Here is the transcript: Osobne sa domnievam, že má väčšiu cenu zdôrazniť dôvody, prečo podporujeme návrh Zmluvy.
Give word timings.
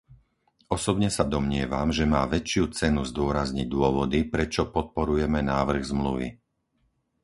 Osobne 0.77 1.09
sa 1.15 1.21
domnievam, 1.33 1.89
že 1.97 2.05
má 2.13 2.21
väčšiu 2.35 2.63
cenu 2.77 3.01
zdôrazniť 3.11 3.67
dôvody, 3.75 4.19
prečo 4.33 4.61
podporujeme 4.75 5.39
návrh 5.51 5.81
Zmluvy. 5.91 6.27